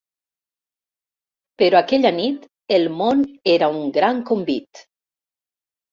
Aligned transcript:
Però 1.61 1.79
aquella 1.83 2.13
nit 2.21 2.49
el 2.79 2.89
món 3.03 3.21
era 3.57 3.73
un 3.79 3.95
gran 3.99 4.23
convit. 4.31 4.83